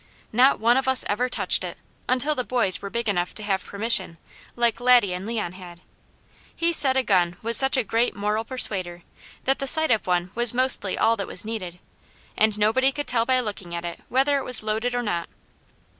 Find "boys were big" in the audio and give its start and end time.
2.43-3.07